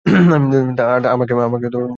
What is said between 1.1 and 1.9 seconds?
আমাকে এখানে মারতে এসেছো তুমি।